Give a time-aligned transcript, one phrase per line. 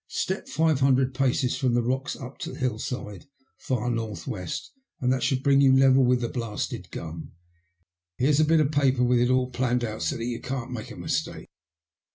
[0.07, 5.21] Step five hundred paces from the rocks up the hillside fair north west, and that
[5.21, 7.33] should bring you level with the blasted gum.
[8.17, 10.89] Here's a bit of paper with it all planned out so that you can't make
[10.89, 11.49] a mistake."